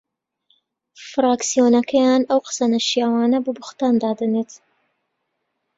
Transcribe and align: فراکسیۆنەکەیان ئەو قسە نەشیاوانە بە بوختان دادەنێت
فراکسیۆنەکەیان 1.09 2.21
ئەو 2.29 2.39
قسە 2.45 2.65
نەشیاوانە 2.73 3.37
بە 3.45 3.51
بوختان 3.57 3.93
دادەنێت 4.03 4.51